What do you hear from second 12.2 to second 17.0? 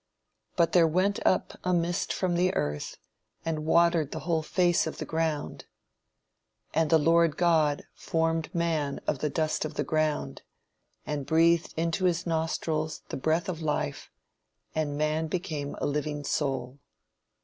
nostrils the breath of life; and man became a living soul.